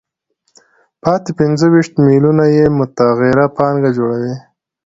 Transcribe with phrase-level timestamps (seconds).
[1.01, 4.35] پاتې پنځه ویشت میلیونه یې متغیره پانګه جوړوي